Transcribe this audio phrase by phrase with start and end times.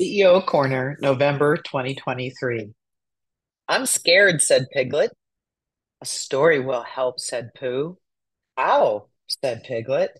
[0.00, 2.70] CEO Corner, November 2023.
[3.68, 5.10] I'm scared, said Piglet.
[6.00, 7.98] A story will help, said Pooh.
[8.56, 9.08] How?
[9.26, 10.18] said Piglet.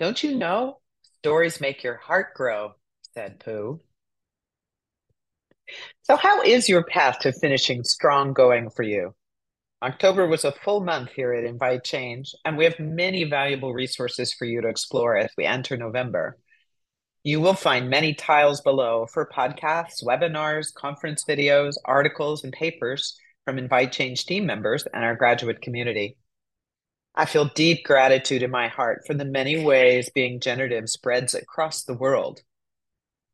[0.00, 0.80] Don't you know?
[1.18, 2.72] Stories make your heart grow,
[3.14, 3.80] said Pooh.
[6.02, 9.14] So, how is your path to finishing strong going for you?
[9.82, 14.32] October was a full month here at Invite Change, and we have many valuable resources
[14.32, 16.36] for you to explore as we enter November.
[17.28, 23.58] You will find many tiles below for podcasts, webinars, conference videos, articles, and papers from
[23.58, 26.16] Invite Change team members and our graduate community.
[27.14, 31.84] I feel deep gratitude in my heart for the many ways being generative spreads across
[31.84, 32.40] the world.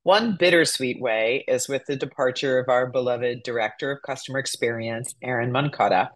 [0.02, 5.52] One bittersweet way is with the departure of our beloved Director of Customer Experience, Erin
[5.52, 6.10] Moncada.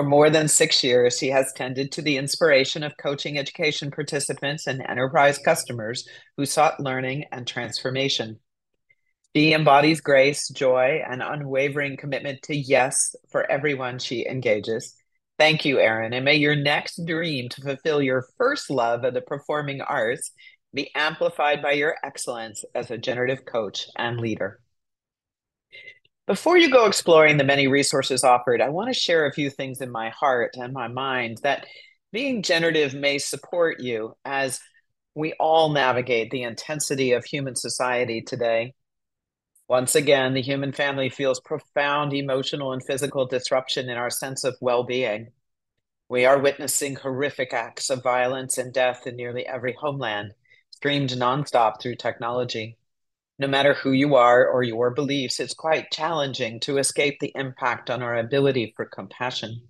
[0.00, 4.66] For more than six years, he has tended to the inspiration of coaching education participants
[4.66, 6.08] and enterprise customers
[6.38, 8.40] who sought learning and transformation.
[9.36, 14.94] She embodies grace, joy, and unwavering commitment to yes for everyone she engages.
[15.38, 19.20] Thank you, Erin, and may your next dream to fulfill your first love of the
[19.20, 20.30] performing arts
[20.72, 24.60] be amplified by your excellence as a generative coach and leader.
[26.30, 29.80] Before you go exploring the many resources offered, I want to share a few things
[29.80, 31.66] in my heart and my mind that
[32.12, 34.60] being generative may support you as
[35.16, 38.74] we all navigate the intensity of human society today.
[39.66, 44.56] Once again, the human family feels profound emotional and physical disruption in our sense of
[44.60, 45.32] well being.
[46.08, 50.34] We are witnessing horrific acts of violence and death in nearly every homeland,
[50.70, 52.76] streamed nonstop through technology
[53.40, 57.88] no matter who you are or your beliefs, it's quite challenging to escape the impact
[57.88, 59.62] on our ability for compassion.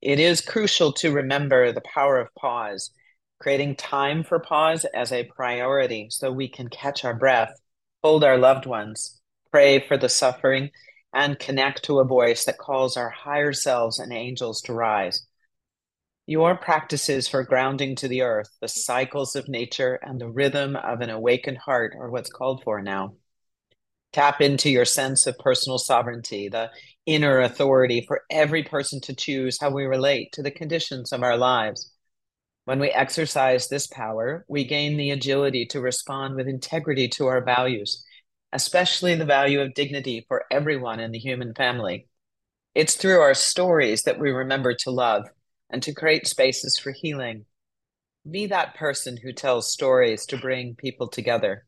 [0.00, 2.92] It is crucial to remember the power of pause,
[3.40, 7.52] creating time for pause as a priority so we can catch our breath,
[8.04, 9.20] hold our loved ones,
[9.50, 10.70] pray for the suffering,
[11.12, 15.26] and connect to a voice that calls our higher selves and angels to rise.
[16.26, 21.02] Your practices for grounding to the earth, the cycles of nature, and the rhythm of
[21.02, 23.16] an awakened heart are what's called for now.
[24.14, 26.70] Tap into your sense of personal sovereignty, the
[27.04, 31.36] inner authority for every person to choose how we relate to the conditions of our
[31.36, 31.92] lives.
[32.64, 37.44] When we exercise this power, we gain the agility to respond with integrity to our
[37.44, 38.02] values,
[38.50, 42.06] especially the value of dignity for everyone in the human family.
[42.74, 45.26] It's through our stories that we remember to love
[45.74, 47.44] and to create spaces for healing.
[48.30, 51.66] Be that person who tells stories to bring people together.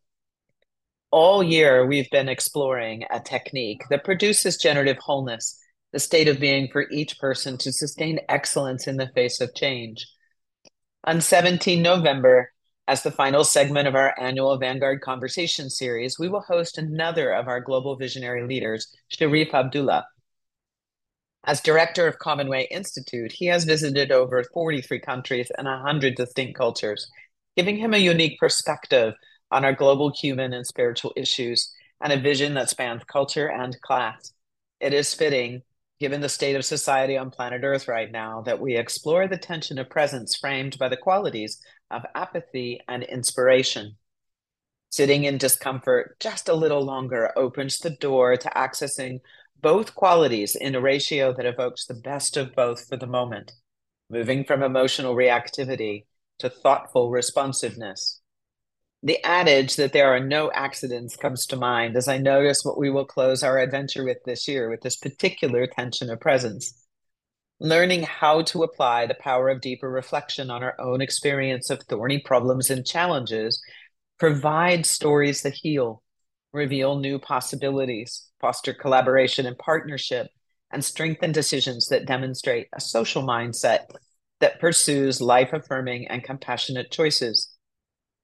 [1.10, 5.58] All year, we've been exploring a technique that produces generative wholeness,
[5.92, 10.06] the state of being for each person to sustain excellence in the face of change.
[11.02, 12.52] On 17 November,
[12.86, 17.48] as the final segment of our annual Vanguard Conversation series, we will host another of
[17.48, 20.06] our global visionary leaders, Sharif Abdullah,
[21.46, 27.08] as director of Commonway Institute, he has visited over 43 countries and 100 distinct cultures,
[27.56, 29.14] giving him a unique perspective
[29.52, 34.32] on our global human and spiritual issues and a vision that spans culture and class.
[34.80, 35.62] It is fitting,
[36.00, 39.78] given the state of society on planet Earth right now, that we explore the tension
[39.78, 41.60] of presence framed by the qualities
[41.92, 43.96] of apathy and inspiration.
[44.90, 49.20] Sitting in discomfort just a little longer opens the door to accessing
[49.60, 53.52] both qualities in a ratio that evokes the best of both for the moment,
[54.10, 56.04] moving from emotional reactivity
[56.38, 58.20] to thoughtful responsiveness.
[59.02, 62.90] The adage that there are no accidents comes to mind as I notice what we
[62.90, 66.82] will close our adventure with this year with this particular tension of presence.
[67.58, 72.18] Learning how to apply the power of deeper reflection on our own experience of thorny
[72.18, 73.62] problems and challenges
[74.18, 76.02] provides stories that heal,
[76.56, 80.28] reveal new possibilities, foster collaboration and partnership,
[80.72, 83.84] and strengthen decisions that demonstrate a social mindset
[84.40, 87.56] that pursues life affirming and compassionate choices.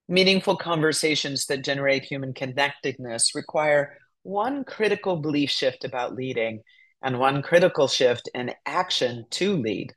[0.09, 6.61] Meaningful conversations that generate human connectedness require one critical belief shift about leading
[7.03, 9.93] and one critical shift in action to lead.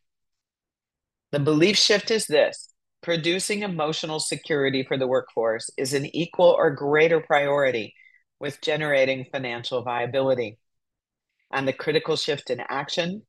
[1.31, 2.69] The belief shift is this
[3.01, 7.93] producing emotional security for the workforce is an equal or greater priority
[8.39, 10.57] with generating financial viability.
[11.51, 13.23] And the critical shift in action,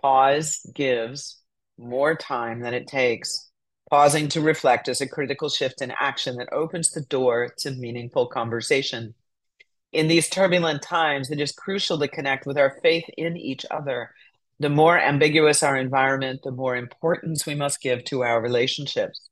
[0.00, 1.40] pause gives
[1.78, 3.50] more time than it takes.
[3.90, 8.26] Pausing to reflect is a critical shift in action that opens the door to meaningful
[8.26, 9.14] conversation.
[9.92, 14.10] In these turbulent times, it is crucial to connect with our faith in each other.
[14.60, 19.29] The more ambiguous our environment, the more importance we must give to our relationships.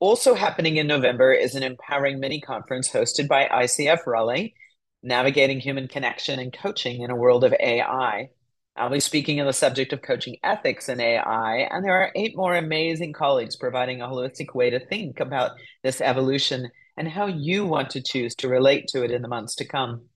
[0.00, 4.54] Also happening in November is an empowering mini conference hosted by ICF Raleigh,
[5.02, 8.30] Navigating Human Connection and Coaching in a World of AI.
[8.74, 12.34] I'll be speaking on the subject of coaching ethics in AI, and there are eight
[12.34, 15.50] more amazing colleagues providing a holistic way to think about
[15.82, 19.54] this evolution and how you want to choose to relate to it in the months
[19.56, 20.06] to come.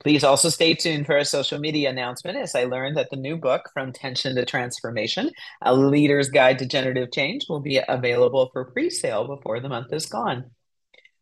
[0.00, 3.36] Please also stay tuned for a social media announcement as I learned that the new
[3.36, 5.30] book, From Tension to Transformation
[5.60, 9.92] A Leader's Guide to Generative Change, will be available for pre sale before the month
[9.92, 10.52] is gone.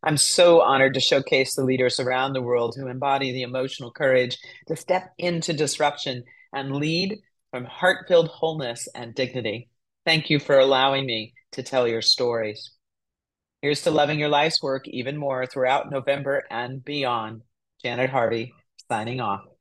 [0.04, 4.38] I'm so honored to showcase the leaders around the world who embody the emotional courage
[4.69, 6.22] to step into disruption
[6.52, 7.19] and lead
[7.50, 9.70] from heart filled wholeness and dignity.
[10.06, 12.70] Thank you for allowing me to tell your stories.
[13.60, 17.42] Here's to loving your life's work even more throughout November and beyond.
[17.82, 18.52] Janet Harvey
[18.88, 19.57] signing off.